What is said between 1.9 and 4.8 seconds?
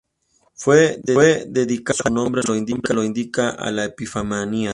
como su nombre lo indica a la Epifanía.